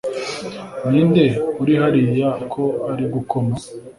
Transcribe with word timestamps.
ninde 0.89 1.25
uri 1.61 1.73
hariya 1.81 2.29
ko 2.53 2.63
ari 2.91 3.03
gukoma? 3.13 3.55